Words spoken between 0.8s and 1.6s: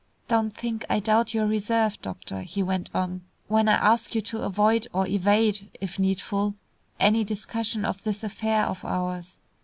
I doubt your